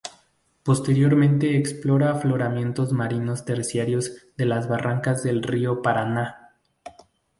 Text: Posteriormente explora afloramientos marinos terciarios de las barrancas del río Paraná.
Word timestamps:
Posteriormente 0.63 1.57
explora 1.57 2.09
afloramientos 2.11 2.91
marinos 2.91 3.45
terciarios 3.45 4.25
de 4.35 4.45
las 4.47 4.67
barrancas 4.67 5.21
del 5.21 5.43
río 5.43 5.83
Paraná. 5.83 6.55